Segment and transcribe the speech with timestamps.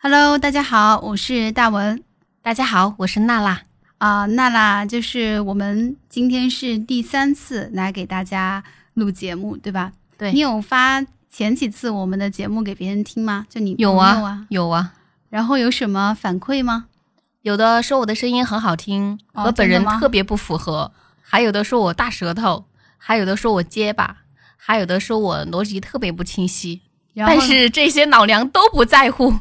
[0.00, 2.04] Hello，大家好，我是大文。
[2.40, 3.62] 大家好，我是娜娜。
[3.98, 8.62] 啊、娜娜，就是我们今天是第三次来给大家
[8.94, 9.90] 录节目，对吧？
[10.16, 13.44] 对你有发前几次我们的节目给别人听吗？
[13.50, 14.92] 就你有啊，有啊，
[15.30, 16.86] 然后有什么反馈吗？
[17.42, 24.18] 有的说我的声音很好听，哦和本人特别不符合；还有的说我大舌头，还有的说我结巴，
[24.56, 26.82] 还有的说我逻辑特别不清晰。
[27.26, 29.32] 但是这些老娘都不在乎，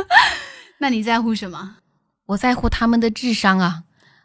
[0.78, 1.76] 那你在乎什么？
[2.26, 3.82] 我在乎他们的智商啊！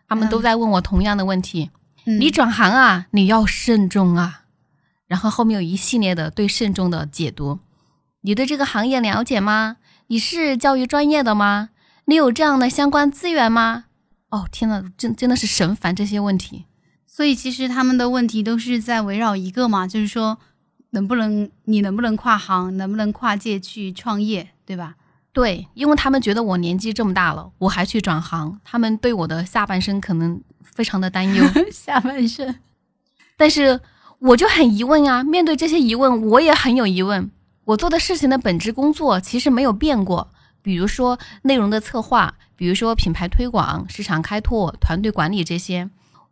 [0.07, 1.71] 他们嗯都在问我同样的问题：
[2.05, 4.41] 嗯你转行啊，你要慎重啊。
[5.07, 7.59] 然后后面有一系列的对慎重的解读。
[8.21, 9.77] 你对这个行业了解吗？
[10.07, 11.69] 你是教育专业的吗？
[12.05, 13.85] 你有这样的相关资源吗？
[14.29, 16.65] 哦，天呐，真真的是神烦这些问题。
[17.07, 20.39] 所以其实他们的问题都是在围绕一个嘛，就是说
[20.93, 24.95] 能不能你能不能跨行，能不能跨界去创业，对吧？
[25.31, 31.43] 对，因为他们觉得我年纪这么大了，我还去转行，他们对我的下半生可能非常的担忧。
[31.73, 32.59] 下半身。
[33.35, 33.81] 但是
[34.19, 37.31] 我就很疑问啊，面对这些疑问，我也很有疑问。
[37.65, 40.29] 我做的事情的本质工作其实没有变过，
[40.61, 45.89] 比如说内容的策划，比如说品牌推广、市场开拓、团队管理这些，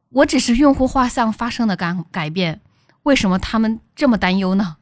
[0.09, 2.61] 我只是用户画像发生了改改变，
[3.03, 4.77] 为什么他们这么担忧呢？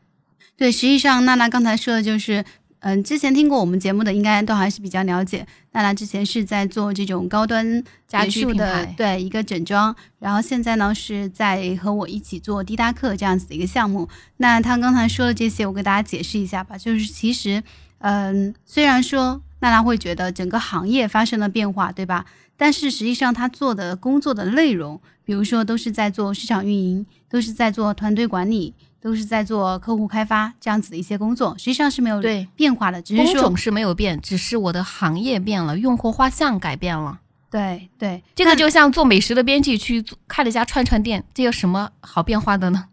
[0.57, 2.43] 对，实际上娜娜刚才说的就是，
[2.79, 5.47] 嗯，之前听过我们节目的应该都还是比较了解。
[5.71, 14.09] 娜娜之前是在做这种高端家居的牌对一个整装，然后现在呢是在和我一起做滴答客这样子的一个项目。
[14.37, 16.77] 那她刚才说的这些，我给大家解释一下吧。
[16.77, 17.63] 就是其实，
[17.99, 22.25] 嗯，虽然说娜娜会觉得整个行业发生了变化，对吧？
[22.57, 37.19] 但是实际上她做的工作的内容，比如说都是在做市场运营，都是在做团队管理，都是在做客户开发这样子的一些工作，实际上是没有对变化的，只是说工种是没有变，只是我的行业变了，用户画像改变了。
[37.51, 42.85] 对对，这个就像做美食的编辑去开了一家串串店，这有什么好变化的呢？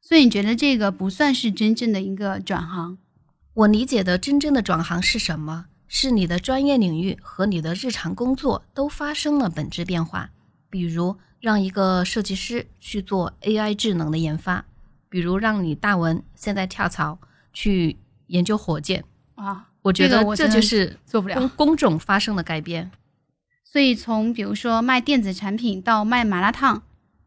[0.00, 2.98] 所以你觉得这个不算是真正的一个转行？
[3.54, 5.66] 我理解的真正的转行是什么？
[5.88, 10.30] 是你的专业领域和你的日常工作都发生了本质变化。
[10.68, 11.16] 比如，
[11.46, 14.64] 让一个设计师去做 AI 智能的研发；
[15.08, 17.16] 比如，让你大文现在跳槽
[17.52, 17.96] 去
[18.26, 19.04] 研究火箭。
[19.36, 22.90] 啊，我觉得这就是做不了工工种发生了改变。
[23.62, 26.82] 所以从比如说卖电子产品到卖麻辣烫，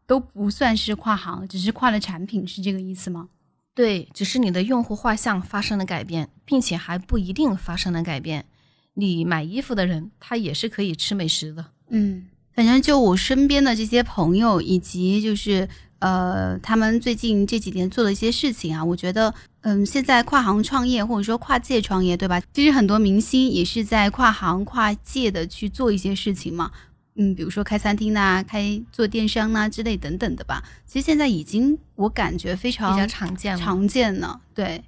[0.06, 3.30] 都不算是跨行，只是跨了产品，是这个意思吗？
[3.74, 8.44] 对，只是你的用户画像发生了改变，并且还不一定发生了改变。
[8.92, 11.64] 你买衣服的人，他也是可以吃美食的。
[11.88, 15.68] 嗯，反正就我身边的这些朋友，以及就是
[16.00, 22.40] 呃，他们最近这几年做的一些事情啊，我觉得，嗯，现在跨行创业或者说跨界创业，对吧？
[22.52, 26.70] 其实很多明星也是在跨行跨界的去做一些事情嘛。
[27.16, 30.62] 嗯，比如说开餐厅呐、开做电商呐、之类等等的吧。
[30.86, 33.60] 其实现在已经我感觉非常比较常见了。
[33.60, 34.82] 常见了，对，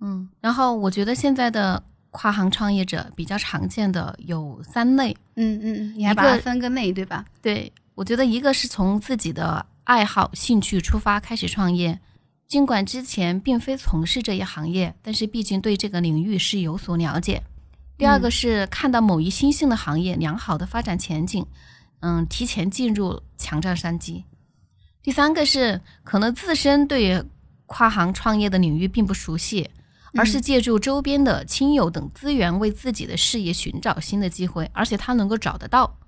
[0.00, 1.82] 嗯，然后我觉得现在的
[2.16, 5.16] 跨行创业者比较常见的有三类。
[5.34, 7.24] 嗯嗯嗯，你还把它分个类，对吧？
[7.42, 11.98] 对我觉得一个是从自己的爱好、兴趣出发开始创业，
[12.46, 17.42] 尽管之前并非从事这一行业，但是毕竟对这个领域是有所了解。
[17.98, 21.44] 第二个是看到某一新兴的行业良好的发展前景，
[21.98, 24.24] 嗯，提前进入抢占商机。
[25.02, 27.24] 第三个是可能自身对
[27.66, 29.68] 跨行创业的领域并不熟悉，
[30.16, 35.98] 而是借助周边的亲友等资源为自己的事业寻找新的机会，而且他能够找得到。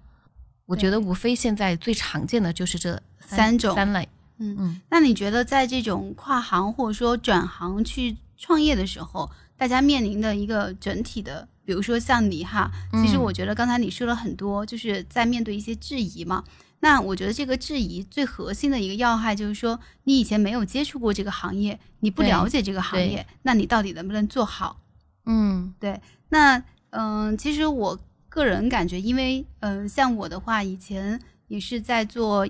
[0.67, 4.09] 我觉得无非现在最常见的就是这三种三类。
[4.39, 16.45] 嗯嗯，那你觉得在这种跨行或者说转行去创业的时候，大家面临的一个整体的，比如说像你哈，其实嗯我觉得刚才你说了很多，就是在面对一些质疑嘛。
[16.81, 24.81] 那我觉得这个质疑最核心的一个要害就是说，你以前没有接触过这个行业，你不了解这个行业，那你到底能不能做好？
[25.25, 32.47] 嗯对那嗯、其实我个人感觉，因为嗯、像我的话，以前也是在做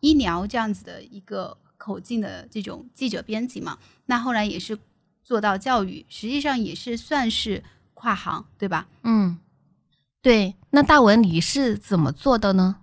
[0.00, 4.78] 医疗这样子的一个口径的这种记者编辑嘛，那后来也是
[5.24, 7.62] 做到教育，实际上也是算是
[7.94, 8.86] 跨行，对吧？
[9.02, 9.38] 嗯，
[10.22, 10.54] 对。
[10.70, 12.76] 那大文你是怎么做的呢？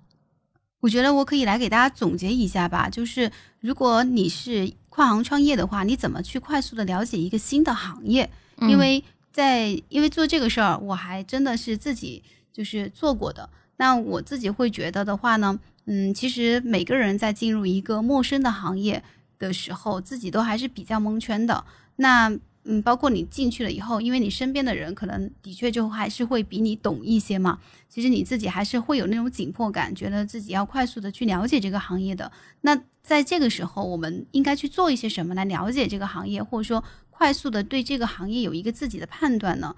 [0.79, 8.29] 我觉得我可以来给大家总结一下吧，就是如果你是跨行创业的话，你怎么去快速的了解一个新的行业？
[8.57, 13.49] 嗯因为在因为做这个事儿，我还真的是自己就是做过的。
[13.77, 19.03] 那我自己会觉得的话呢，嗯，其实每个人在进入一个陌生的行业
[19.37, 21.63] 的时候，自己都还是比较蒙圈的。
[21.97, 22.31] 那
[22.69, 27.59] 嗯，包括你进去了以后，因为你身边的人可能的确就还是会比你懂一些嘛。
[27.87, 32.29] 其实你自己还是会有那种紧迫感，觉得自己要快速的去了解这个行业的。
[32.61, 39.73] 那在这个时候，我们应该去做一些什么来了解这个行业，或者说快速的对这个行业有一个自己的判断呢？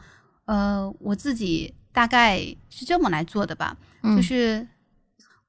[0.46, 2.40] 呃，我自己大概
[2.72, 3.78] 是这么来做的吧，
[4.16, 4.68] 就是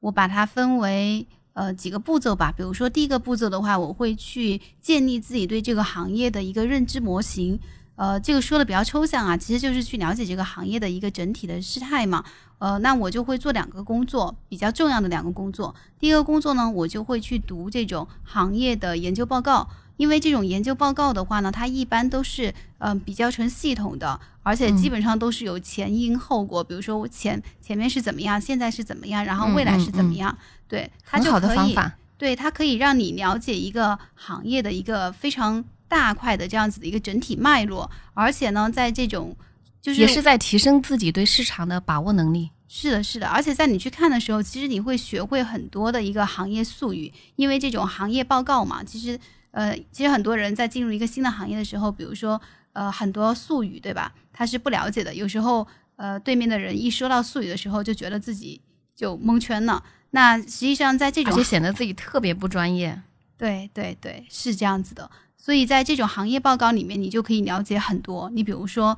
[0.00, 1.26] 我把它分为。
[1.60, 2.50] 呃，几个步骤吧。
[2.56, 7.60] 比如说，第一个步骤的话，我会去建立自己对这个行业的一个认知模型。
[8.00, 12.24] 呃，这个说的比较抽象啊，其实就是去了解这个行业的一个整体的事态嘛。
[12.58, 15.74] 呃，那我就会做两个工作，比较重要的两个工作。
[15.98, 19.68] 第一个工作呢，我就会去读这种行业的研究报告。
[19.98, 26.64] 因为这种研究报告的话呢，它一般都是嗯比较成系统的，而且基本上都是有前因后果。
[26.64, 30.34] 比如说我前前面是怎么样，现在是怎么样，然后未来是怎么样，
[30.66, 31.76] 对，它就可以，
[32.16, 37.90] 对，它可以让你了解一个行业的一个非常大块的这样子的一个整体脉络。
[38.14, 39.36] 而且呢，在这种
[39.82, 42.48] 就是也是在提升自己对市场的把握能力。
[42.68, 49.18] 是的，是的，而且在你去看的时候，其实你会学会很多的一个行业术语，因为这种行业报告嘛，其实。
[49.52, 52.40] 呃，其实很多人在进入一个新的行业的时候，比如说，
[52.72, 54.14] 呃，很多术语，对吧？
[54.32, 55.12] 他是不了解的。
[55.12, 55.66] 有时候，
[55.96, 58.60] 呃，对面的人一说到术语的时候，就觉得自己
[58.94, 59.82] 就蒙圈了。
[60.12, 63.02] 那实际上，在这种就显得自己特别不专业。
[63.36, 65.10] 对对对，是这样子的。
[65.42, 68.28] 所以在这种行业报告里面，你就可以了解很多。
[68.34, 68.96] 你比如说，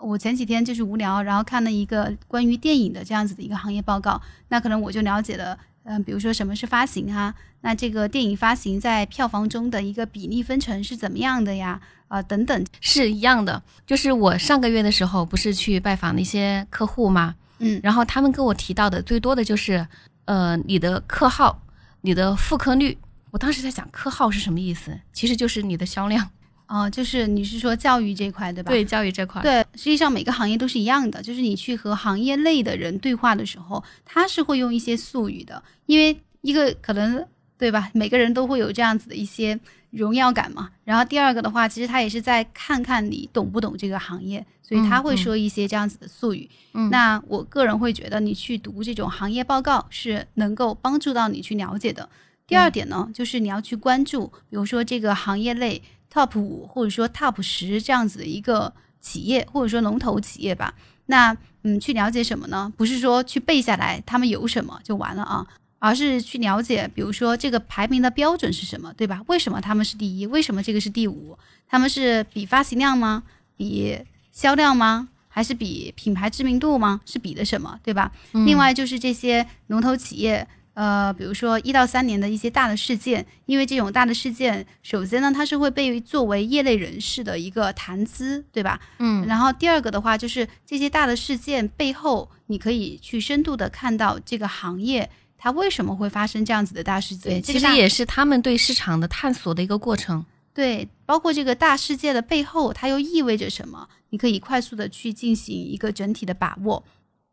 [0.00, 5.58] 我前几天就是无聊，然后看了一个关于电影的这样子的一个行业报告，那可能我就了解了。
[5.84, 7.34] 嗯，比如说什么是发行啊？
[7.60, 11.78] 那这个电影发行在票房中的一个比例分成是怎么样的呀？
[12.08, 13.62] 啊，等等，是一样的。
[13.86, 17.34] 就是我上个月的时候不是去拜访那些客户吗？
[17.58, 19.86] 嗯，然后他们跟我提到的最多的就是，
[20.24, 21.60] 呃，你的客号、
[22.00, 22.96] 你的复刻率。
[23.32, 24.96] 我当时在想，科号是什么意思？
[25.12, 26.30] 其实就是你的销量。
[26.68, 28.70] 哦，就是你是说教育这块对吧？
[28.70, 29.42] 对，教育这块。
[29.42, 37.26] 对，实际上每个行业都是一样的，就是你去和行业内的人对话的时候，他是会用一些术语的，因为一个可能
[37.58, 37.90] 对吧？
[37.94, 39.58] 每个人都会有这样子的一些
[39.90, 40.70] 荣耀感嘛。
[40.84, 46.48] 然后第二个的话，其实他也是在看看你懂不懂这个行业，所以他会说一些这样子的术语。
[46.74, 52.08] 嗯，那我个人会觉得，你去读这种行业报告是能够帮助到你去了解的。
[52.52, 55.80] 第二点呢，就是你要去关注，比如说这个行业内。
[56.14, 58.70] top 五或者说 top 十这样子的一个
[59.00, 60.74] 企业，或者说龙头企业吧。
[61.06, 62.70] 那嗯，去了解什么呢？
[62.76, 65.46] 不是说去背下来他们有什么就完了啊，
[65.78, 69.22] 而是去了解，比如说这个排名的标准是什么，对吧？
[69.26, 70.26] 为什么他们是第一？
[70.26, 71.38] 为什么这个是第五？
[71.66, 73.22] 他们是比发行量吗？
[73.56, 73.98] 比
[74.30, 75.08] 销量吗？
[75.28, 77.00] 还是比品牌知名度吗？
[77.06, 78.12] 是比的什么，对吧？
[78.32, 80.46] 另外就是这些龙头企业。
[80.74, 88.80] 呃，比如说一到三年的一些大的事件，因为这种大的事件，首先呢，它是会被作为业内人士的一个谈资，对吧？
[88.98, 89.26] 嗯。
[89.26, 97.42] 然后第二个的话，就是这些大的事件背后，你可以去深度的看到这个行业它为什么会发生这样子的大事件。
[97.42, 100.24] 其实也是他们对市场的探索的一个过程。
[100.54, 103.88] 对，包括这个大事件的背后，它又意味着什么？
[104.10, 106.84] 你可以快速的去进行一个整体的把握。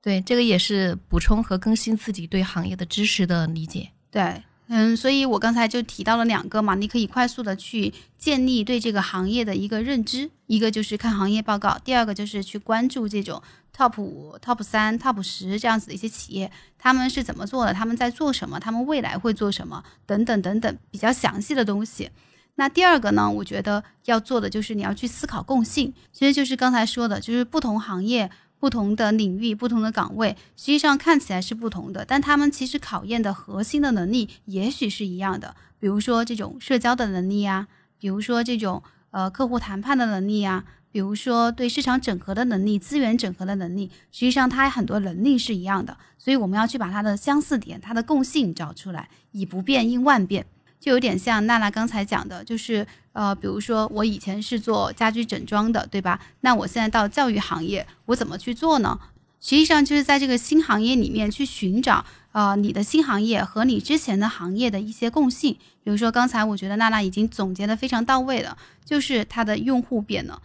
[0.02, 3.90] 对，这个也是补充和更新自己对行业的知识的理解。
[4.10, 13.44] 对，嗯，所以我刚才就提到了两个嘛，你可以快速的去建立对这个行业的一个认知，一个就是看行业报告，第二个就是去关注这种
[13.76, 22.10] top 五、top 三、top 十这样子的一些企业，他们是怎么做的，他们在做什么，他们未来会做什么，等等等等，比较详细的东西。
[22.56, 28.32] 那第二个呢，我觉得要做的就是你要去思考共性，其实就是刚才说的，就是不同行业。
[28.60, 35.56] 不同的领域、不同的岗位，实际上看起来是不同的，但他们其实考验的核心的能力也许是一样的。
[35.80, 45.98] 比如说这种社交的能力呀，比如说这种呃客户谈判的能力呀，比如说对市场整合的能力、资源整合的能力，实际上它很多能力是一样的。
[46.18, 50.46] 所以我们要去把它的相似点、它的共性找出来，以不变应万变。
[50.80, 56.20] 就有点像娜娜刚才讲的，就是呃，比如说我以前是做家居整装的，对吧？
[56.42, 58.98] 那我现在到教育行业，我怎么去做呢？
[59.42, 65.58] 实际上就是在这个新行业里面去寻找，呃，你的新行业和你之前的行业的一些共性。
[65.84, 70.42] 比如说刚才我觉得娜娜已经总结的非常到位了，就是它的用户变了。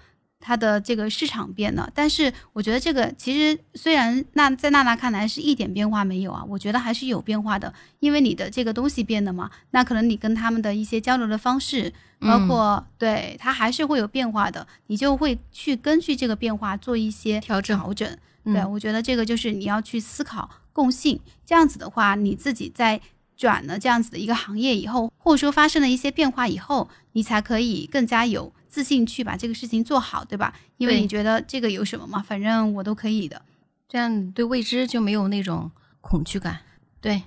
[0.46, 17.78] 它的这个市场变了，但是我觉得这个其实虽然那在娜娜看来是一点变化没有啊，我觉得还是有变化的，因为你的这个东西变了嘛，那可能你跟他们的一些交流的方式，包括对它还是会有变化的，你就会去根据这个变化做一些调整。
[17.78, 23.00] 调整，对我觉得这个就是你要去思考共性，这样子的话，你自己在
[23.34, 28.52] 转了这样子的一个行业以后，或者说发生了一些变化以后，你才可以更加有。
[28.74, 30.52] 自信去把这个事情做好，对吧？
[30.78, 33.40] 因为你觉得这个有什么嘛，反正我都可以的。
[33.88, 36.58] 这样对未知就没有那种恐惧感。
[37.00, 37.22] 对，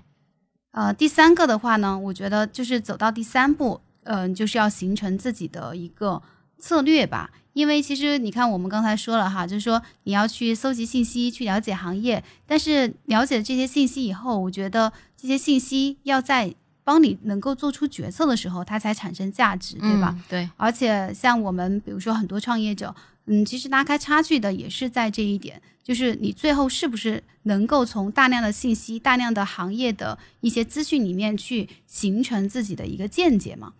[0.71, 6.21] 呃，第三个的话呢，我觉得就是走到第三步，嗯、就是要形成自己的一个
[6.59, 7.31] 策略吧。
[7.53, 16.53] 因为其实你看，我们刚才说了哈，就是说你要去搜集信息，去了解行业，但是了解这些信息以后，我觉得这些信息要在
[16.87, 20.15] 帮你能够做出决策的时候，它才产生价值，对吧？
[20.15, 20.23] 嗯？
[20.29, 33.73] 对，而且像我们比如说很多创业者，嗯，其实拉开差距的也是在这一点，就是你最后是不是能够从大量的信息、大量的行业的一些资讯里面去形成自己的一个见解嘛？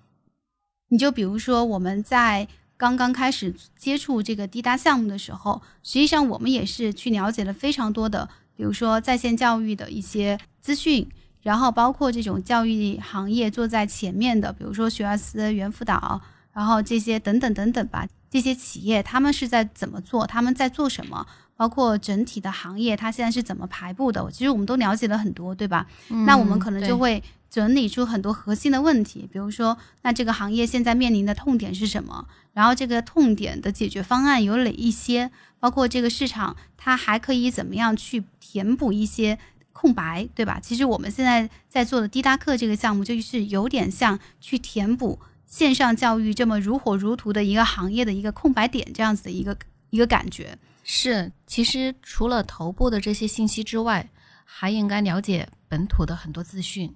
[0.89, 2.45] 你就比如说我们在
[2.75, 11.07] 刚刚开始接触这个滴答项目的时候，实际上我们也是去了解了非常多的，比如说在线教育的一些资讯，
[11.41, 16.21] 然后包括这种教育行业坐在前面的，比如说学而思、猿辅导，
[16.53, 21.25] 然后这些等等等等吧，这些企业他们是在怎么做，他们在做什么，
[21.55, 25.87] 包括整体的行业它现在是怎么排布的，其实我们都了解了很多，对吧？
[26.25, 32.27] 那我们可能就会整理出很多核心的问题，比如说，那这个行业现在面临的痛点是什么？
[32.53, 35.31] 然后这个痛点的解决方案有哪一些？
[35.59, 39.39] 包括这个市场它还可以怎么样去填补一些
[39.79, 40.59] 空白，对吧？
[40.59, 49.55] 其实我们现在在做的滴答课这个项目，就是有点像去填补线上教育这么如火如荼的一个行业的一个空白点这样子的一个
[49.91, 50.57] 一个感觉。
[50.83, 54.09] 是，其实除了头部的这些信息之外，
[54.43, 56.95] 还应该了解本土的很多资讯。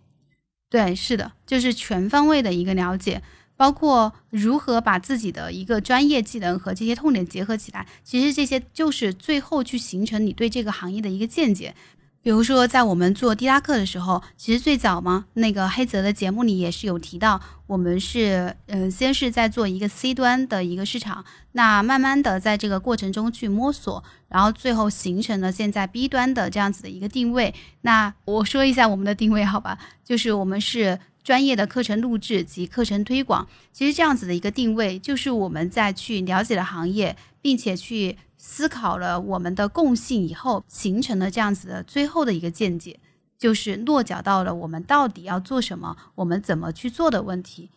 [0.68, 3.22] 对，是的，就是全方位的一个了解，
[3.56, 7.86] 包括如何把自己的一个专业技能和这些痛点结合起来。
[8.04, 11.76] 其实这些就是最后去形成你对这个行业的一个见解。
[12.24, 27.56] 比如说，在我们做滴答课的时候，其实最早嘛，那个黑泽的节目里也是有提到，我们是嗯、先是在做一个 C 端的一个市场，那慢慢的在这个过程中去摸索，然后最后形成了现在 B 端的这样子的一个定位。
[27.82, 29.80] 那我说一下我们的定位，好吧？
[30.06, 33.48] 就是我们是专业的课程录制及课程推广。
[33.74, 43.00] 其实这样子的一个定位，就是我们在去了解了行业，并且去思考了我们的共性以后，形成了这样子的最后的一个见解，
[43.38, 47.70] 就是落脚到了我们到底要做什么，我们怎么去做的问题。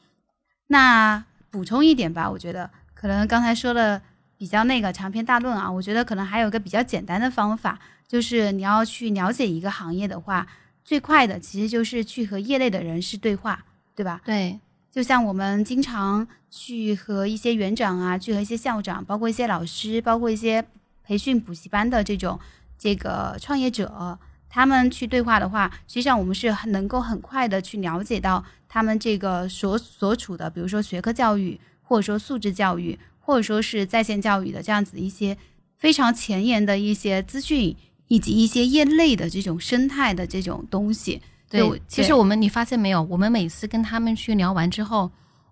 [0.68, 4.00] 那补充一点吧，我觉得可能刚才说的
[4.38, 7.78] 比较那个长篇大论啊，我觉得可能还有个比较简单的方法，
[8.09, 10.47] 就是你要去了解一个行业的话，
[10.83, 14.23] 最快的其实就是去和业内的人士对话，对吧？
[14.25, 14.59] 对，
[14.94, 20.64] 就像我们经常去和一些园长啊，去和一些校长，包括一些老师，包括一些
[21.02, 22.38] 培训补习班的这种
[22.78, 24.16] 这个创业者，
[24.48, 35.36] 他们去对话的话，实际上我们是能够很快的去了解到他们这个所所处的，比如说学科教育，或者说素质教育，或者说是在线教育的这样子一些
[35.76, 37.74] 非常前沿的一些资讯，
[38.06, 41.20] 以及一些业内的这种生态的这种东西。
[41.54, 45.11] 就对，其实我们你发现没有，我们每次跟他们去聊完之后，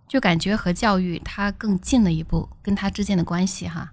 [0.08, 3.92] 就感觉和教育它更近了一步，跟他之间的关系哈。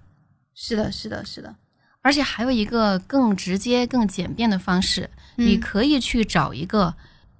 [0.54, 1.54] 是的，是的，是的。
[2.02, 6.94] 而且还有一个更直接、更简便的方式，你嗯可以去找一个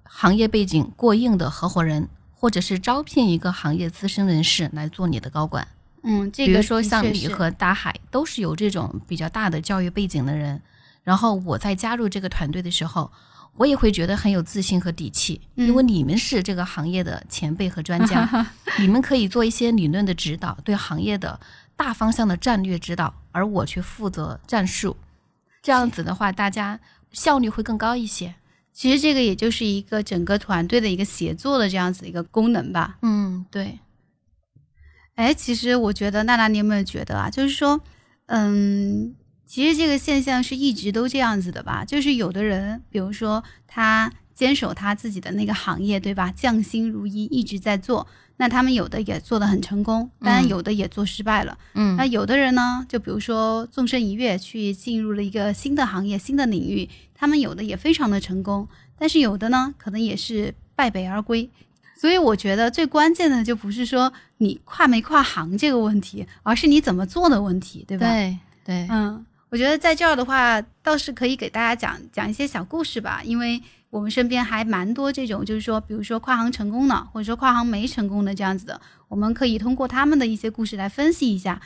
[0.05, 5.67] 行业背景过硬的合伙人，或者是招聘一个行业资深人士来做你的高管。
[6.03, 10.61] 嗯，这个比如说像你和大海都是有这种比较大的教育背景的人，
[11.03, 13.11] 然后我在加入这个团队的时候，
[13.57, 18.47] 我也会觉得很有自信和底气，嗯因为你们是这个行业的前辈和专家，
[18.80, 21.38] 你们可以做一些理论的指导，对行业的
[21.76, 24.97] 大方向的战略指导，而我去负责战术。
[25.62, 26.80] 这样子的话，大家
[27.12, 28.35] 效率会更高一些。
[28.73, 32.97] 其实这个也就是一个整个团队的一个协作的这样子一个功能吧。
[33.02, 33.78] 嗯，对，
[35.16, 37.28] 哎，其实我觉得娜娜，你有没有觉得啊？
[37.28, 37.78] 就是说，
[38.26, 39.14] 嗯，
[39.50, 41.85] 其实这个现象是一直都这样子的吧？
[41.85, 46.33] 就是有的人，比如说他坚守他自己的那个行业，对吧？
[46.37, 48.07] 匠心如一，一直在做。
[48.37, 51.59] 那他们有的也做得很成功，当然嗯有的也做失败了。
[51.75, 61.50] 嗯那有的人呢，就比如说纵身一跃去进入了一个新的行业、新的领域，他们有的也非常的成功，但是有的呢，可能也是败北而归。
[61.97, 68.09] 所以我觉得最关键的就不是说你跨没跨行这个问题，而是你怎么做的问题，对吧？
[68.09, 81.61] 对对，嗯，我觉得在这儿的话，倒是可以给大家讲讲一些小故事吧，因为我们身边还蛮多这种，就是说，比如说跨行成功的，或者说跨行没成功的这样子的，我们可以通过他们的一些故事来分析一下，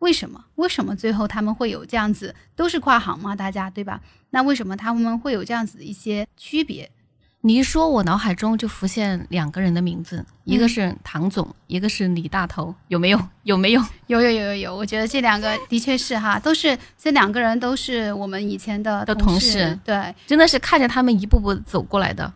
[0.00, 0.44] 为什么？
[0.56, 4.02] 为什么最后他们会有这样子，都是跨行嘛，大家对吧？
[4.28, 6.90] 那为什么他们会有这样子的一些区别？
[7.42, 13.18] 你一说，我脑海中就浮现两个人的名字，一个是唐总，一个是李大头，有没有？
[13.44, 13.82] 有没有？
[14.08, 22.30] 有有有有有，我觉得这两个的确是哈，都是这两个人都是我们以前的的同事，对，真的是看着他们一步步走过来的。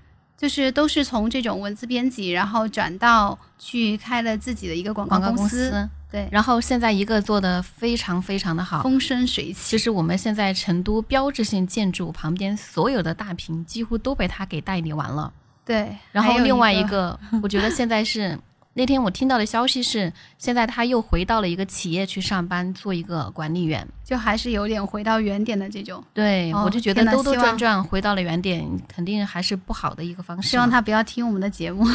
[0.45, 9.73] 就是都是从这种文字编辑，然后转到去开了自己的一个广告公司，对，然后现在一个做的非常非常的好，风生水起。
[9.73, 15.33] 就是我们现在成都标志性建筑旁边所有的大屏，几乎都被他给代理完了。
[15.65, 18.39] 对，然后另外一个，我觉得现在是。
[18.77, 26.03] 那天我听到的消息是，现在他又回到了一个企业去上班，做一个管理员，就还是有点回到原点的这种。
[26.13, 30.49] 对，我就觉得兜兜转转回到了原点，肯定还是不好的一个方式。
[30.49, 31.87] 希望他不要听我们的节目。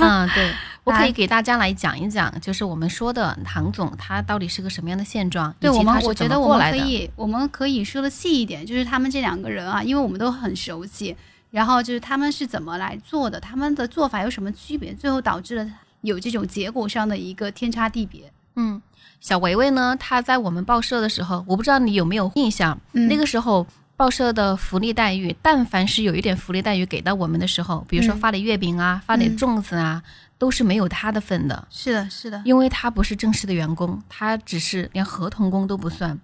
[0.00, 11.16] 嗯，对， 我可以给大家来讲一讲，就是我们说的唐总他到底是个什么样的现状，对我们，我觉得我们可以，我们可以说的细一点，就是他们这两个人啊，因为我们都很熟悉，
[11.52, 15.70] 然后就是他们是怎么来做的，他们的做法有什么区别，最后导致了。
[16.02, 18.32] 有这种结果上的一个天差地别。
[18.56, 18.80] 嗯，
[19.20, 30.02] 小维维呢，他在我们报社的时候，我不知道你有没有印象，那个时候报社的福利待遇，但凡是有一点福利待遇给到我们的时候，比如说发点月饼啊，发点粽子啊，
[30.38, 31.68] 都是没有他的份的。
[31.70, 36.18] 是的，是的，因为他不是正式的员工，他只是连合同工都不算。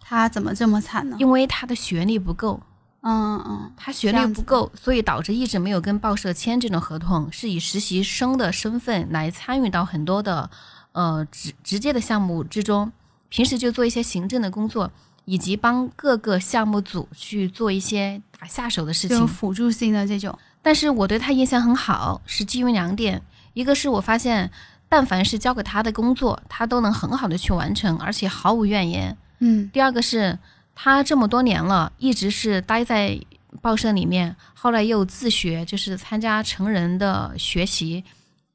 [0.00, 1.16] 他怎么这么惨呢？
[1.18, 2.60] 因为他的学历不够。
[3.08, 10.50] 嗯嗯，他学历不够，所以导致一直没有跟报社签这种合同，是以实习生的身份来参与到很多的，
[10.90, 12.90] 呃直直接的项目之中。
[13.28, 14.90] 平时就做一些行政的工作，
[15.24, 20.36] 以及帮各个项目组去做一些打下手的事情，辅助性的这种。
[20.60, 23.22] 但是我对他印象很好，是基于两点：
[23.54, 24.50] 一个是我发现，
[24.88, 29.16] 但凡是交给他的工作，他都能很好的去完成，而且毫无怨言。
[29.38, 29.70] 嗯。
[29.72, 30.36] 第二个是。
[30.78, 33.18] 他这么多年了，一直是待在
[33.62, 38.04] 报社里面，后来又自学，就是参加成人的学习，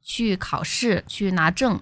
[0.02, 1.78] 去考试，去拿证。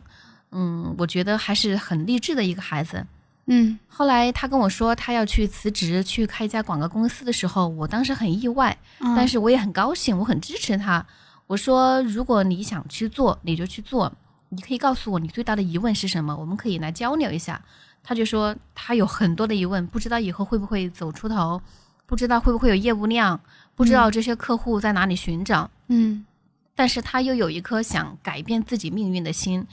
[0.50, 3.06] 嗯，我觉得还是很励志的一个孩子。
[3.46, 8.76] 嗯，后来他跟我说他要去辞职，去开一家广告公司的时候，我当时很意外，
[9.14, 11.04] 但是我也很高兴，我很支持他。
[11.46, 14.10] 我说，如果你想去做，你就去做，
[14.48, 17.60] 你可以告诉我你最大的疑问是什么，我们可以来交流一下。
[18.02, 21.60] 他就说他有很多的疑问，不知道以后会不会走出头，
[22.06, 23.40] 不知道会不会有业务量，
[23.74, 25.70] 不知道这些客户在哪里寻找。
[25.88, 26.24] 嗯，
[26.74, 29.66] 但是他又有一颗想改变自己命运的心。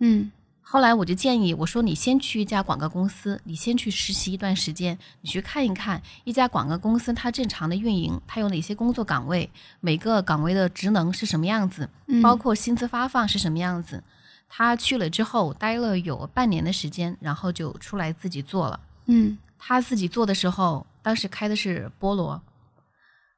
[0.00, 9.50] 嗯，后来我就建议我说，你先去一家广告公司，你先去实习一段时间，你去看一看一家广告公司它正常的运营，它有哪些工作岗位，
[9.80, 11.88] 每个岗位的职能是什么样子，
[12.22, 14.02] 包括薪资发放是什么样子。
[14.48, 18.80] 他去了之后，待了有半年的时间，然后就出来自己做了。
[19.06, 22.40] 嗯，他自己做的时候，当时开的是菠萝，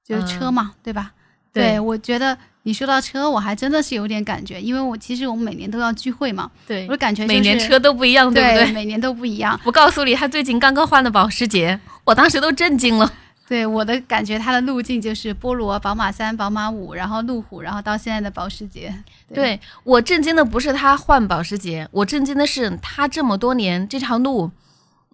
[0.05, 1.13] 就是车嘛，对吧？
[1.53, 6.49] 对，我觉得你说到车，我还真的是有点感觉，因为我其实我们每年都要聚会嘛。
[6.67, 8.73] 对，我感觉每年车都不一样，对不对？
[8.73, 9.59] 每年都不一样。
[9.65, 13.13] 我告诉你，他最近刚刚换了保时捷，我当时都震惊了。
[13.51, 18.95] 对我的感觉，它的路径就是菠萝、宝马三、宝马五，然后路虎，然后到现在的保时捷。
[19.35, 24.53] 对我震惊的不是他换保时捷，我震惊的是他这么多年这条路，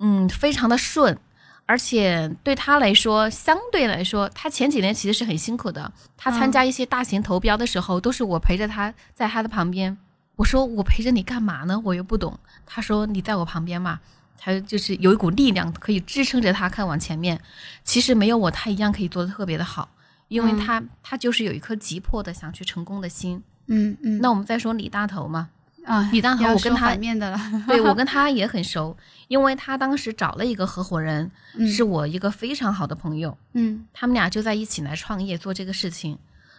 [0.01, 1.19] 嗯，非常的顺，
[1.65, 5.91] 而且对他来说，相对来说，他前几年其实是很辛苦的。
[6.19, 9.97] 他参加一些大型投标的时候，都是我陪着他在他的旁边。
[10.37, 11.81] 我说我陪着你干嘛呢？
[11.83, 12.39] 我又不懂。
[12.67, 13.99] 他说你在我旁边嘛。
[14.39, 17.41] 他就是有一股力量可以支撑着他看往前面，
[17.83, 19.89] 其实没有我他一样可以做的特别的好，
[20.29, 23.43] 因为他他就是有一颗急迫的想去成功的心。
[23.67, 24.21] 嗯嗯。
[24.21, 25.49] 那我们再说李大头嘛，
[25.85, 28.97] 啊，李大头我跟他反面的了， 对我 跟他也很熟，
[29.29, 31.31] 因为他当时找了一个合伙人，
[31.67, 33.37] 是我一个非常好的朋友。
[33.55, 36.19] 嗯，他们俩就在一起来创业做这个事情，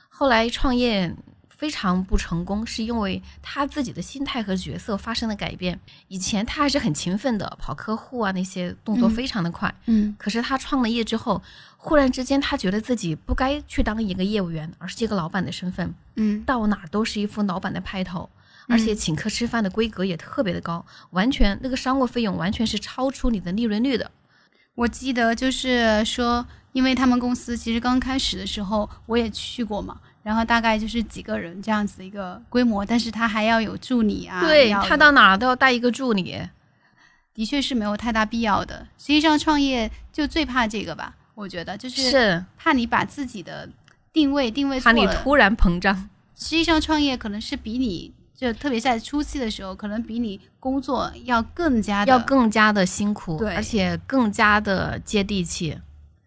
[0.09, 1.15] 后来创业。
[1.57, 5.77] 非常不成功，是因为他自己的心态和角色发生了改变。
[6.07, 9.73] 以前他还是很勤奋的，跑客户啊，那些动作非常的快。
[9.87, 10.15] 嗯。
[10.19, 11.41] 可是他创了业之后，
[11.75, 15.91] 忽然之间他觉得自己不该去当一个业务员，而是一个老板的身份。
[16.15, 16.43] 嗯。
[16.43, 18.29] 到哪都是一副老板的派头，
[18.67, 24.11] 而且请客吃饭的规格也特别的高，完全那个商务费用完全是超出你的利润率的。
[24.75, 29.99] 我记得就是说，因为他们公司其实刚开始的时候我也去过嘛。
[30.27, 34.41] 然后大概就是几个人这样子一个规模，但是他还要有助理啊。
[34.41, 36.37] 对他到哪都要带一个助理，
[37.33, 38.85] 的确是没有太大必要的。
[38.97, 43.69] 实际上创业就最怕这个吧，我觉得就是是怕你把自己的
[44.11, 46.09] 定位定位怕你突然膨胀。
[46.35, 55.79] 实际上创业可能是比你就特别在初期的时候，可能比你工作要更加要更加的辛苦，对，而且更加的接地气。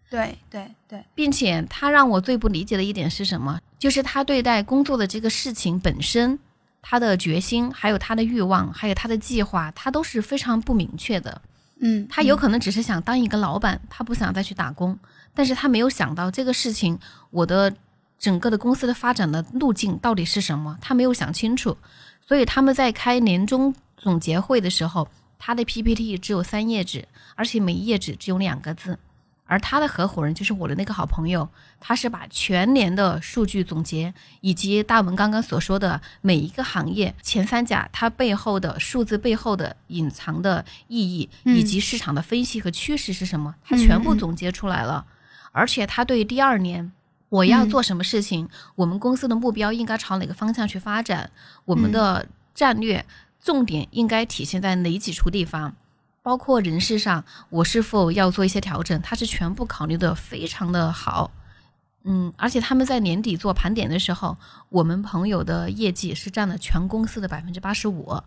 [0.09, 3.59] 对对对，并且他让我最不理解的一点是什么？
[3.81, 6.37] 就是他对待工作的这个事情本身，
[6.83, 11.41] 他的决心，还有他的欲望，还有他的计划，他都是非常不明确的。
[11.79, 14.95] 嗯，他有可能只是想当一个老板，他不想再去打工，
[15.33, 16.99] 但是他没有想到这个事情，
[17.31, 17.73] 我的
[18.19, 21.75] 整个的公司的发展的路径到底是什么，他没有想清楚。
[22.23, 25.07] 所以他们在开年终总结会的时候，
[25.39, 28.99] 他的 PPT 只有三页纸，而且每一页纸只有两个字。
[29.51, 31.45] 而他的合伙人就是我的那个好朋友，
[31.77, 45.05] 他是把全年的数据总结，以及大文刚刚所说的每一个行业前三甲它背后的数字背后的隐藏的意义，以及市场的分析和趋势是什么，他全部总结出来了。
[45.51, 46.89] 而且他对第二年
[47.27, 51.29] 我要做什么事情，我们公司的目标应该朝哪个方向去发展，
[51.65, 53.05] 我们的战略
[53.41, 55.75] 重点应该体现在哪几处地方。
[56.23, 61.31] 包括人事上，我是否要做一些调整，他是全部考虑的非常的好，
[62.03, 64.37] 嗯，而且他们在年底做盘点的时候，
[64.69, 68.21] 我们朋友的业绩是占了全公司的百分之八十五，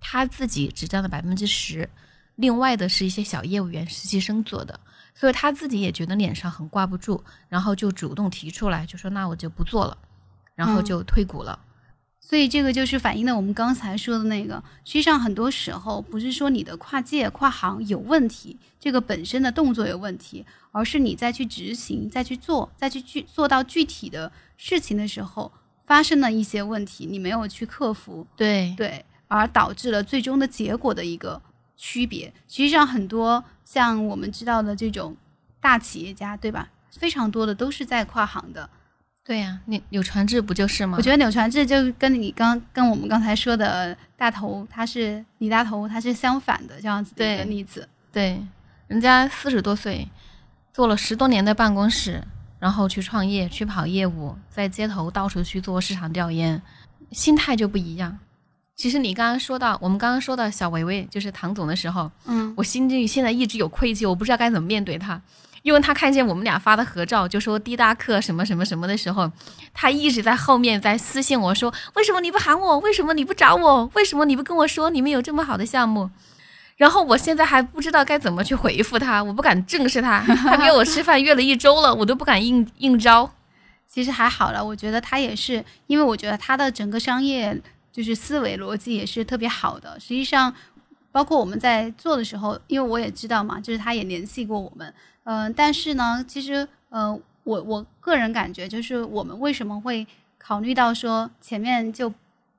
[0.00, 1.88] 他自己只占了百分之十，
[2.36, 4.78] 另外的是一些小业务员实习生做的，
[5.12, 9.98] 所以他自己也觉得脸上很挂不住，然后就主动提出来，就说那我就不做了，
[10.54, 11.58] 然后就退股了。
[12.20, 25.50] 所以这个就是反映了我们刚才说的那个，实际上很多时候不是说你的跨界跨行有问题，这个本身的动作有问题，而是你再去执行、再去做、再去具做到具体的事情的时候，
[25.86, 31.42] 发生了一些问题，你没有去克服，对对，而导致了最终的结果的一个
[31.76, 32.32] 区别。
[32.46, 35.16] 实际上很多像我们知道的这种
[35.60, 36.70] 大企业家，对吧？
[36.92, 38.68] 非常多的都是在跨行的。
[39.30, 40.96] 对呀，柳柳传志不就是吗？
[40.98, 47.88] 我觉得柳传志就跟你刚跟我们刚才说的大头，他是李大头，他是相反的这样子的一个例子。
[48.10, 48.42] 对，
[48.88, 50.08] 人家四十多岁，
[50.72, 52.20] 做了十多年的办公室，
[52.58, 56.60] 然后去创业，去跑业务，在街头到处去做市场调研，
[57.12, 58.18] 心态就不一样。
[58.74, 65.22] 其实你刚刚说到，我们刚刚说到小维维就是唐总的时候，嗯，我心里现在一直有愧疚，我不知道该怎么面对他。
[65.62, 69.30] 因为他看见我们俩发的合照，就说滴答课什么什么什么的时候，
[69.74, 72.78] 他一直在后面在私信我说：“为什么你不喊我？
[72.78, 73.90] 为什么你不找我？
[73.94, 76.10] 为什么你不跟我说你们有这么好的项目？”
[76.76, 80.20] 然后我现在还不知道该怎么去回复他，我不敢正视他。
[80.20, 83.30] 他约我吃饭约了一周了，我都不敢应应招。
[83.86, 87.60] 其实还好了，我觉得他也是，因为我觉得他的整个商业
[87.92, 90.00] 就是思维逻辑也是特别好的。
[90.00, 90.54] 实际上，
[91.12, 94.94] 包括我们在做的时候，因为我也知道嘛，就是他也联系过我们。
[95.30, 100.04] 嗯，但是呢，其实，呃，我我个人感觉，就是我们为什么会
[100.36, 102.12] 考虑到说前面就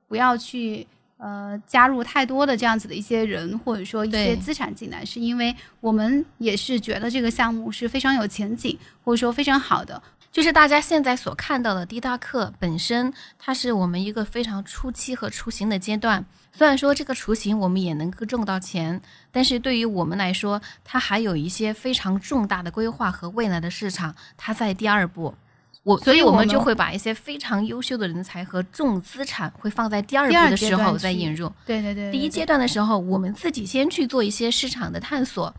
[0.08, 0.86] 不要去
[1.18, 10.02] 呃加入太多的这样子的一些人，或者说一些资产进来，是因为我们也是觉得这个项目是非常有前景，或者说非常好的。
[10.32, 16.24] 就是大家现在所看到的滴答课本身，它是我们一个非常初期和雏形的阶段。
[16.54, 25.34] 虽然说这个雏形我们也能够挣到钱，但是对于我们来说，它还有一些非常重大的规划和未来的市场，它在第二步。
[25.82, 31.52] 我所以，我们就会把一些非常优秀的人才和重资产会放在第二步的时候再引入。
[31.66, 32.10] 对对对。
[32.10, 35.54] 第一阶段的时候，我们自己先去做一些市场的探索，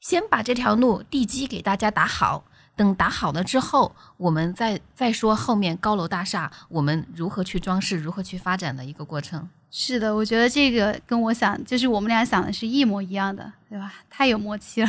[0.00, 2.44] 先把这条路地基给大家打好。
[2.74, 9.48] 等打好了之后，我们再再说后面高楼大厦我们如何去装饰、如何去发展的一个过程。
[9.70, 13.92] 是的，我觉得这个跟我想，就是我们俩想的是一模一样的，对吧？
[14.10, 14.88] 太有默契了。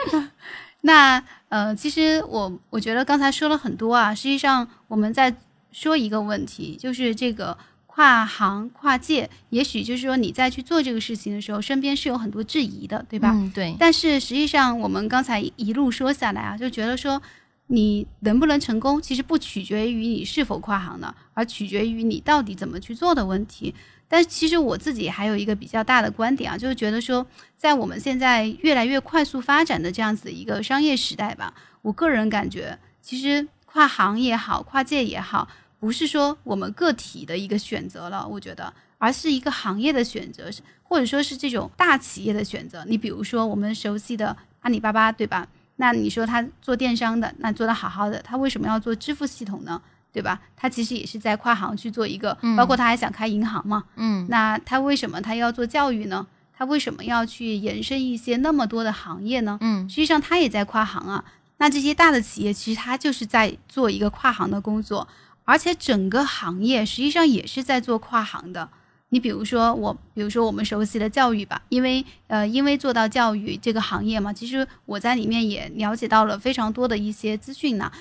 [0.82, 5.34] 那呃，其实我我觉得刚才说了很多啊，实际上我们在
[5.72, 7.56] 说一个问题，就是这个。
[7.94, 13.30] 跨行跨界，也许就是说你在去做这个事情的时候，身边是有很多质疑的，对吧？
[13.32, 13.76] 嗯，对。
[13.78, 17.22] 但是实际上，我们刚才一路说下来啊，就觉得说
[17.68, 23.72] 你能不能成功，其实不取决于你是否跨行的，而取决于你到底怎么去做的问题。
[24.08, 27.24] 但其实我自己还有一个比较大的观点啊，就是觉得说，
[27.56, 35.46] 在我们现在越来越快速发展的这样子的一个商业时代吧，我个人感觉，其实跨行也好，跨界也好。
[35.84, 40.48] 不是说我们个体的一个选择了，我觉得，而是一个行业的选择，
[40.82, 42.82] 或者说是这种大企业的选择。
[42.88, 45.46] 你比如说我们熟悉的阿里巴巴，对吧？
[45.76, 49.78] 那你说他做电商的，那做的好好的，他为什么要做支付系统呢？
[50.10, 50.40] 对吧？
[50.56, 53.84] 他其实也是在跨行去做一个，包括他还想开银行嘛。
[53.96, 54.26] 嗯。
[54.30, 56.26] 那他为什么他要做教育呢？
[56.56, 59.58] 他为什么要去延伸一些那么多的行业呢？
[59.60, 59.86] 嗯。
[59.86, 61.22] 实际上他也在跨行啊。
[61.58, 65.06] 那这些大的企业其实他就是在做一个跨行的工作。
[65.44, 68.68] 而且整个行业实际上也是在做跨行的，
[69.10, 77.92] 你比如说我，比如说我们熟悉的教育吧，因为呃，因为做到教育这个行业嘛，其实我在里面也了解到了非常多的一些资讯呢。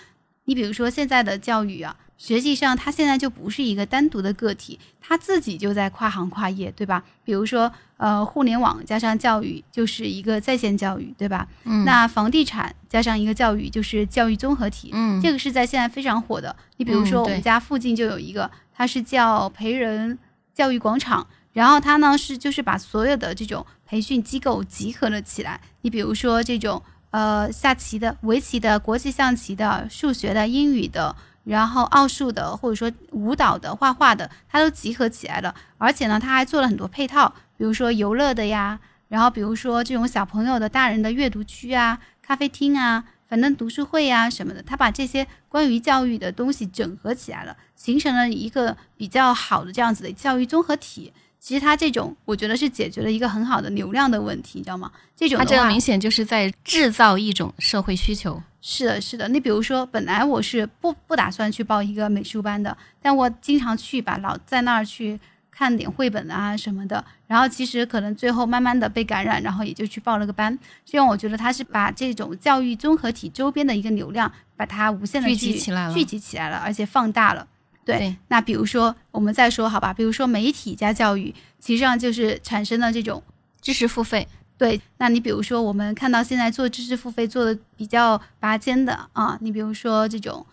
[0.45, 1.95] 你比如说现在的教育啊，
[2.26, 7.04] 实际上它现在就不是一个单独的个体，它自己就在跨行跨业，对吧？
[7.26, 11.46] 比如说呃，互联网加上教育就是一个在线教育，对吧？
[11.66, 16.56] 嗯，那房地产加上一个教育就是教育综合体，嗯，这个是在现在非常火的。
[16.78, 20.18] 你比如说我们家附近就有一个，它是叫培仁
[20.54, 25.60] 教育广场，然后它呢是就是把所有的这种培训机构集合了起来。
[25.82, 26.82] 你比如说这种。
[27.14, 35.53] 呃，下棋的、围棋的、国际象棋的、数学的、英语的，然后奥数的，或者说舞蹈的、画画的，它都集合起来了。
[35.77, 38.79] 而且呢，他还做了很多配套，比如说游乐的呀，
[39.10, 51.12] 然后比如说这种小朋友的、大人的阅读区啊、咖啡厅啊、反正读书会呀什么的，他把这些关于教育的东西整合起来了，形成了一个比较好的这样子的教育综合体。
[51.43, 54.89] 其实它这种，我觉得是解决了一个很好的流量的问题，你知道吗？
[55.13, 58.41] 这种它这个明显就是在制造一种社会需求。
[58.62, 59.27] 是的，是的。
[59.27, 65.19] 你比如说，本来我是不不打算去报一个美术班的，但我经常去吧，老在那儿去
[65.51, 67.03] 看点绘本啊什么的。
[67.27, 70.58] 然后其实可能最后慢慢的被感染，然后也就去报了个班。
[70.86, 77.45] 这样我觉得它是把这种教育综合体周边的一个流量，把它无限的聚集起来了，聚集起来了，而且放大了。
[77.86, 83.22] 对，那比如说我们再说好吧，比如说媒体加教育，其实上就是产生了这种
[83.62, 84.28] 知识付费。
[84.58, 90.46] 对，那你比如说我们看到现在做知识付费做的比较拔尖的啊，你比如说这种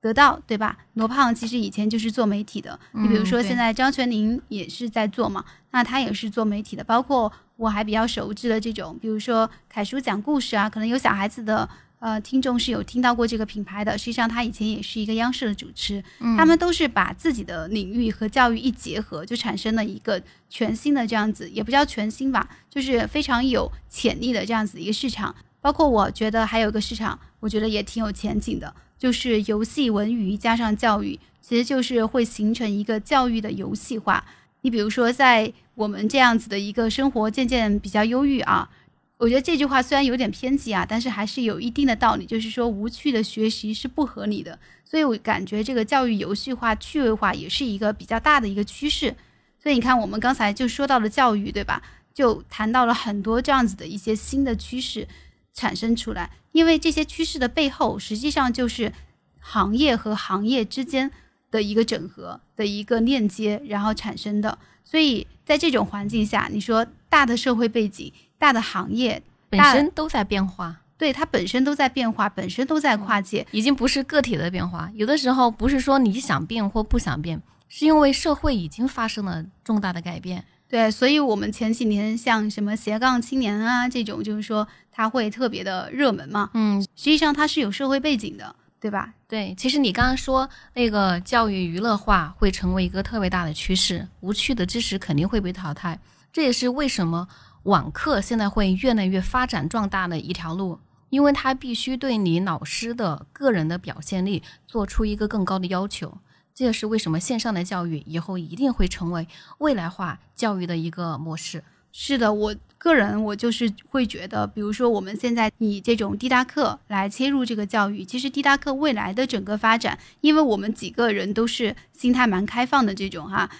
[0.00, 0.78] 得到，对吧？
[0.94, 11.68] 罗胖其实以前就是做媒体的，你比如说现在张泉灵也是在做嘛，那他也是做媒体的，包括我还比较熟知的这种，比如说凯叔讲故事啊，可能有小孩子的。
[12.00, 13.98] 呃，听众是有听到过这个品牌的。
[13.98, 16.02] 实际上，他以前也是一个央视的主持。
[16.36, 25.34] 他们都是把自己的领域和教育一结合，就产生了一个全新的这样子，也不叫全新吧，就是非常有潜力的这样子一个市场。
[25.60, 34.24] 包括我觉得还有一个市场，我觉得也挺有前景的，就是游戏文娱加上教育，其实就是会形成一个教育的游戏化。
[34.60, 38.70] 你比如说，在我们这样子的一个生活渐渐比较忧郁啊。
[39.18, 42.24] 我觉得这句话虽然有点偏激啊，但是还是有一定的道理。
[42.24, 49.16] 就是说，无趣的学习是不合理的，所以我感觉这个教育游戏化、趣味化也是一个比较大的一个趋势。
[49.60, 51.82] 所以你看，我们刚才就说到了教育，对吧？
[52.14, 55.08] 就谈到了很多这样子的一些新的趋势
[55.52, 56.30] 产生出来。
[56.52, 58.92] 因为这些趋势的背后，实际上就是
[59.40, 61.10] 行业和行业之间
[61.50, 64.56] 的一个整合的一个链接，然后产生的。
[64.84, 68.12] 所以在这种环境下，你说大的社会背景。
[68.38, 74.90] 大的行业本身都在变化，对它本身都在变化，本身都在跨界，已经不是个体的变化。
[74.94, 80.44] 有的时候不是说你想变或不想变，是因为社会已经发生了重大的改变。
[80.68, 86.50] 对，所以我们前几年像什么斜杠青年啊这种，就是说它会特别的热门嘛。
[86.52, 89.14] 嗯，实际上它是有社会背景的，对吧？
[89.26, 95.98] 对，其实你刚刚说那个教育娱乐化会成为一个特别大的趋势，无趣的知识肯定会被淘汰，
[96.30, 97.26] 这也是为什么。
[97.68, 100.78] 网课现在会越来越发展壮大的一条路，
[101.10, 106.16] 因为它必须对你老师的个人的表现力做出一个更高的要求。
[106.54, 109.28] 这也是为什么线上的教育以后一定会成为
[109.58, 111.62] 未来化教育的一个模式。
[111.92, 123.50] 是的，我个人我就是会觉得，比如说我们现在以这种滴答课来切入这个教育，其实滴答课未来的整个发展，因为我们几个人都是心态蛮开放的这种哈。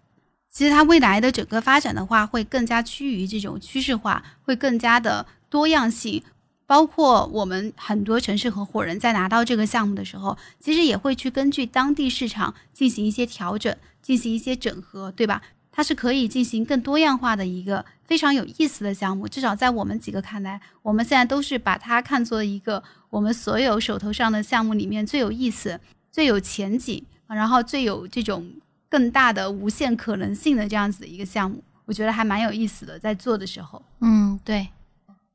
[0.59, 6.21] 其实它未来的整个发展的话，会更加趋于这种趋势化，会更加的多样性。
[6.66, 15.40] 包括我们很多城市合伙人在拿到这个项目的时候，其实也会去根据当地市场进行一些调整，进行一些整合，对吧？
[15.71, 19.29] 它是可以进行更多样化的一个非常有意思的项目。
[19.29, 25.79] 至少在我们几个看来，我们现在都是把它看作一个我们所有手头上的项目里面最有意思、
[26.11, 28.51] 最有前景，然后最有这种。
[28.88, 32.98] 更大的无限可能性的这样子的一个项目，我觉得还蛮有意思的。
[32.98, 34.68] 在做的时候，嗯，对，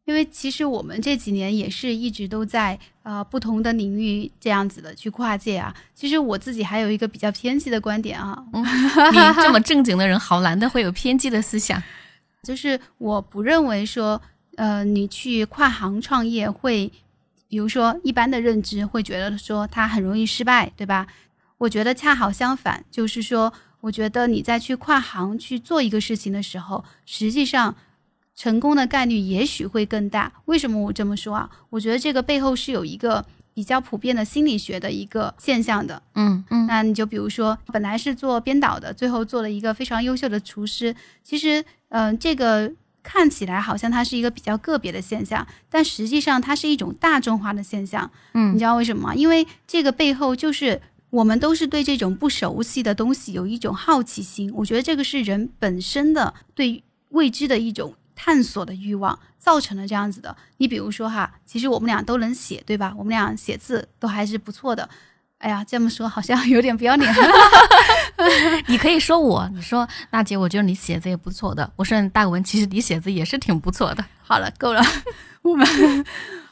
[0.06, 5.74] 因为其实我们这几年也是一直都在呃不同的领域这样子的去跨界啊。
[5.94, 11.82] 其实我自己还有一个比较偏激的观点啊，你这么正经的人，好难的会有偏激的思想，
[12.42, 14.22] 就是我不认为说
[14.56, 16.92] 呃你去跨行创业会，
[17.48, 21.08] 比如说一般的认知会觉得说它很容易失败，对吧？
[21.64, 27.74] 我觉得恰好相反，就是说，我觉得你在去跨行去做一个事情的时候，实际上
[28.36, 30.32] 成功的概率也许会更大。
[30.46, 31.50] 为什么我这么说啊？
[31.70, 36.04] 我觉得这个背后是有一个比较普遍的心理学的一个现象的。
[36.16, 40.94] 嗯嗯，那你就比如说，本来是做编导的，最后做了一个非常优秀的厨师。
[41.24, 42.70] 其实，嗯、这个
[43.02, 48.12] 看起来好像它是一个比较个别的现象，但实际上它是一种大众化的现象。
[48.34, 49.16] 嗯你知道为什么吗？
[49.16, 50.82] 因为这个背后就是
[51.14, 54.52] 我们都是对这种不熟悉的东西有一种好奇心。
[54.56, 60.36] 我觉得这个是人本身的对未知的一种探索的欲望造成了这样子的。
[60.58, 62.96] 你比如说哈，其实我们俩都能写，对吧？
[62.98, 64.90] 我们俩写字都还是不错的。
[65.38, 67.14] 哎呀，这么说好像有点不要脸。
[68.66, 71.72] 你可以说我，你说娜姐，我觉得你写字也不错的。
[71.76, 74.04] 我说大文，其实你写字也是挺不错的。
[74.24, 74.82] 好了，够了，
[75.44, 75.68] 我们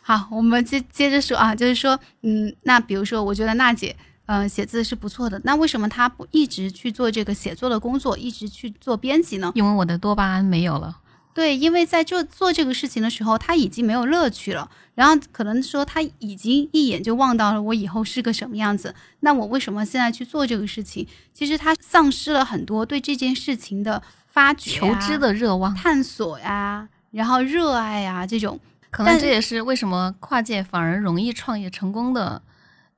[0.04, 9.51] 好，我们接接着说啊，就是说，嗯，那比如说，我觉得娜姐，嗯、写字是不错的，那为什么他不一直去做这个写作的工作，一直去做编辑呢？
[9.55, 10.99] 因为我的多巴胺没有了。
[11.34, 18.93] 对，因为在做做这个事情的时候，他已经没有乐趣了，然后可能说他已经一眼就望到了我以后是个什么样子。
[19.21, 21.07] 那我为什么现在去做这个事情？
[21.34, 28.60] 其实他丧失了很多对这件事情的发掘、求知、的热望，探索呀，然后热爱呀这种。
[28.89, 32.41] 可能但这也是为什么跨界反而容易创业成功的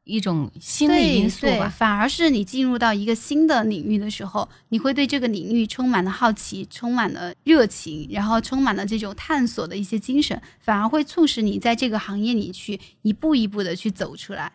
[0.05, 1.67] 一种心理因素吧。
[1.69, 14.51] 反而是你进入到一个新的领域的时候，你会对这个领域充满了好奇，充满了热情，然后充满了这种探索的一些精神，反而会促使你在这个行业里去一步一步的去走出来。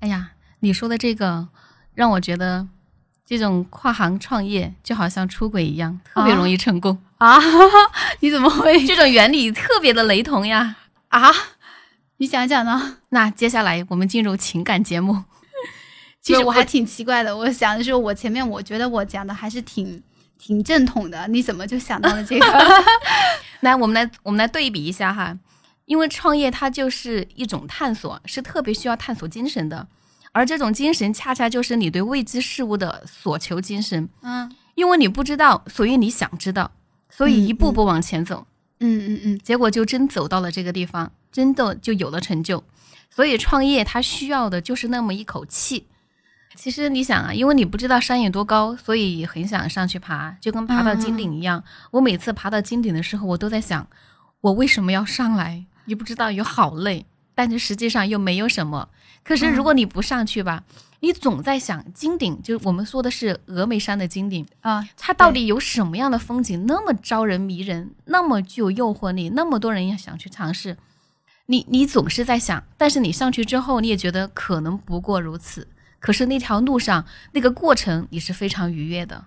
[0.00, 1.48] 哎呀，你说的这个
[1.94, 2.66] 让我觉得，
[3.26, 6.98] 这种跨行创业就好像出轨一样，特别容易成功。
[7.18, 7.38] 啊，
[8.20, 10.76] 你怎么会这种原理特别的雷同呀。
[11.08, 11.32] 啊？
[12.18, 12.98] 你想想呢？
[13.10, 15.24] 那接下来我们进入情感节目。
[16.20, 20.02] 其实我还挺奇怪的，我想的是，我前面我觉得我讲的还是挺
[20.38, 22.46] 挺正统的，你怎么就想到了这个？
[23.60, 25.36] 来，我们来我们来对比一下哈，
[25.84, 29.86] 因为创业它就是一种探索，是特别需要探索精神的，
[30.32, 34.08] 而这种精神恰恰就是你对未知事物的所求精神。
[34.22, 36.72] 嗯因为你不知道，所以你想知道，
[37.08, 38.53] 所以一步步往前走，嗯嗯
[38.84, 42.62] 嗯嗯嗯，结果就真走到了这个地方，真的就有了成就。
[43.08, 45.86] 所以创业它需要的就是那么一口气。
[46.54, 51.64] 其实你想啊，因为你不知道山有多高，所以很想上去爬，就跟爬到金顶一样。
[51.92, 53.88] 我每次爬到金顶的时候，我都在想，
[54.40, 55.64] 我为什么要上来？
[55.86, 58.88] 你不知道有好累，但是实际上又没有什么。
[59.24, 60.62] 可是如果你不上去吧，
[61.04, 70.78] 你总在想金顶，就我们说的是峨眉山的金顶，啊，它到底有什么样的风景，那么招人迷人，那么具有诱惑力，那么多人要想去尝试。
[71.44, 75.68] 你你总是在想，但是你上去之后，你也觉得可能不过如此。
[76.00, 79.22] 可是那条路上那个过程，你是非常愉悦的。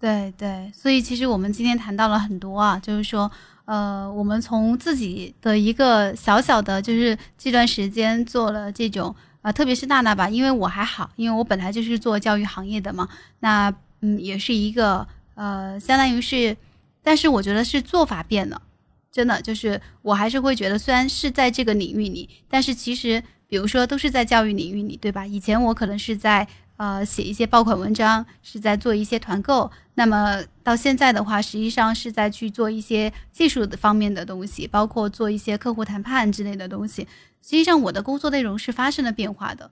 [0.00, 3.30] 对对，所以其实我们今天谈到了很多啊，就是说，
[3.66, 13.08] 呃，我们从自己的一个小小的，就是这段时间做了这种，啊、特别是娜娜吧，因为我还好，因为我本来就是做教育行业的嘛，
[13.40, 16.56] 那嗯，也是一个呃，相当于是，
[17.02, 18.62] 但是我觉得是做法变了，
[19.10, 25.26] 真的就是我还是会觉得，虽然是在这个领域里，但是其实比如说都是在教育领域里，对吧？
[25.26, 29.70] 以前我可能是在呃写一些爆款文章，是在做一些团购。
[29.94, 37.06] 那么到现在的话，实际上是在去做一些技术的方面的东西，包括做一些客户谈判之类的东西。
[37.42, 39.70] 实际上，我的工作内容是发生了变化的，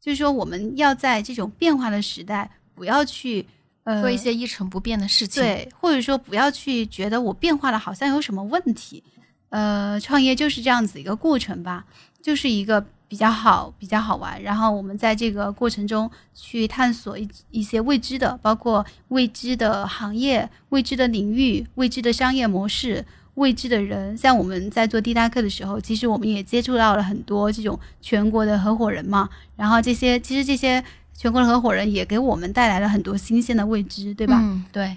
[0.00, 3.46] 就是说我们要在这种变化的时代，不要去
[3.84, 9.02] 呃做一些一成不变的事情。，对，或者说不要去觉得我变化了好像有什么问题。
[9.50, 11.84] 呃，创业就是这样子一个过程吧，
[12.20, 14.42] 就是一个比较好、比较好玩。
[14.42, 24.16] 然后我们在这个过程中去探索一一些未知的，包括未知的行业、未知的领域、未知的商业模式、未知的人。
[24.16, 29.28] 像我们在做滴答课的时候，其实我们也接触到了很多这种全国的合伙人嘛。
[29.56, 30.82] 然后这些其实这些
[31.16, 34.38] 全国的合伙人也给我们带来了很多新鲜的未知，对吧？
[34.42, 34.96] 嗯，对。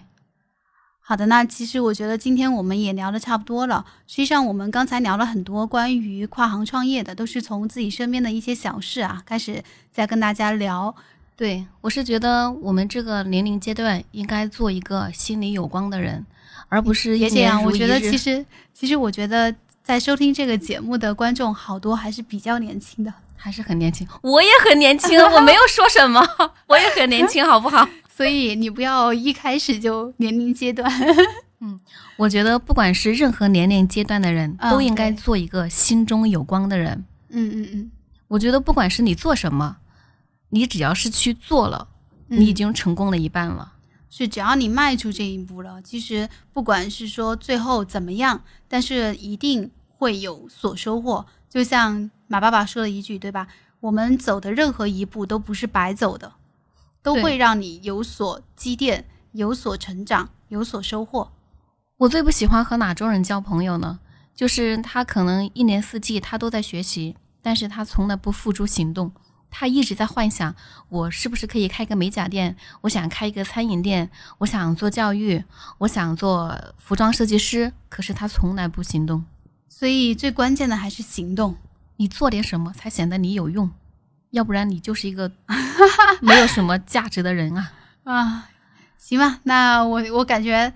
[0.99, 3.85] 好的，那其实我觉得今天我们也聊的差不多了。
[4.07, 10.93] 实际上，我们刚才聊了很多关于跨行创业的，都是从自己身边的一些小事啊开始，在跟大家聊。
[11.37, 16.25] 对，我是觉得我们这个年龄阶段应该做一个心里有光的人，
[16.69, 19.53] 而不是一别这样，我觉得其实，其实我觉得
[19.83, 24.07] 在收听这个节目的观众好多还是比较年轻的，还是很年轻。
[24.21, 26.21] 我也很年轻，我没有说什么，
[26.67, 27.87] 我也很年轻，好不好？
[28.15, 30.91] 所以你不要一开始就年龄阶段。
[31.59, 31.79] 嗯
[32.17, 37.05] 我觉得不管是任何年龄阶段的人，嗯都应该做一个心中有光的人。
[37.29, 37.91] 嗯嗯嗯，
[38.27, 39.77] 我觉得不管是你做什么，
[40.49, 41.87] 你只要是去做了，
[42.29, 43.71] 嗯你已经成功了一半了。
[44.09, 51.25] 是只要你迈出这一步了，其实不管是说最后怎么样，但是一定会有所收获。
[51.49, 53.47] 就像马爸爸说了一句，对吧？
[53.79, 56.33] 我们走的任何一步都不是白走的，
[57.03, 61.31] 都会让你有所积淀、有所成长、有所收获。
[61.97, 63.99] 我最不喜欢和哪种人交朋友呢？
[64.35, 69.11] 就是他可能一年四季他都在学习，但是他从来不付诸行动。
[69.49, 70.55] 他一直在幻想，
[70.89, 72.55] 我是不是可以开个美甲店？
[72.81, 75.43] 我想开一个餐饮店，我想做教育，
[75.79, 77.71] 我想做服装设计师。
[77.89, 79.23] 可是他从来不行动。
[79.69, 81.55] 所以最关键的还是行动。
[81.99, 83.71] 你做点什么才显得你有用，
[84.29, 85.31] 要不然你就是一个
[86.21, 87.71] 没有什么价值的人啊！
[88.03, 88.49] 啊，
[88.99, 90.71] 行吧，那我我感觉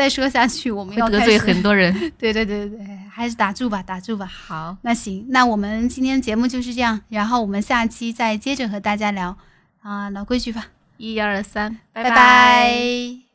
[0.00, 1.92] 再说下去我们要得罪很多人。
[2.16, 4.24] 对对对对对，还是打住吧，打住吧。
[4.24, 9.36] 好，那行，那我们今天节目就是这样，然后我们下期再接着和大家聊。
[9.82, 12.02] 啊，老规矩吧，一二三，拜。
[12.04, 13.29] 拜拜